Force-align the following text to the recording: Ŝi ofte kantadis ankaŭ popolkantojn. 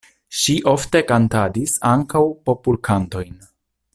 Ŝi 0.43 0.53
ofte 0.71 1.01
kantadis 1.11 1.77
ankaŭ 1.91 2.23
popolkantojn. 2.49 3.41